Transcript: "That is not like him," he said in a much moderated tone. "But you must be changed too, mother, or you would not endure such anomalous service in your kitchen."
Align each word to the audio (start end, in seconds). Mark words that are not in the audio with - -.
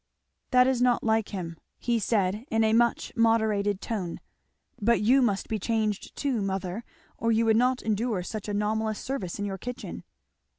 "That 0.49 0.65
is 0.65 0.81
not 0.81 1.03
like 1.03 1.29
him," 1.29 1.57
he 1.77 1.99
said 1.99 2.43
in 2.49 2.63
a 2.63 2.73
much 2.73 3.13
moderated 3.15 3.81
tone. 3.81 4.19
"But 4.81 5.01
you 5.01 5.21
must 5.21 5.47
be 5.47 5.59
changed 5.59 6.15
too, 6.15 6.41
mother, 6.41 6.83
or 7.19 7.31
you 7.31 7.45
would 7.45 7.55
not 7.55 7.83
endure 7.83 8.23
such 8.23 8.47
anomalous 8.49 8.97
service 8.97 9.37
in 9.37 9.45
your 9.45 9.59
kitchen." 9.59 10.03